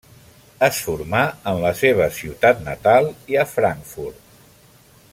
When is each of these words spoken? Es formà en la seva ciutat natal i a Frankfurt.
Es 0.67 0.77
formà 0.85 1.19
en 1.51 1.59
la 1.65 1.71
seva 1.81 2.07
ciutat 2.21 2.65
natal 2.71 3.13
i 3.35 3.41
a 3.43 3.47
Frankfurt. 3.55 4.37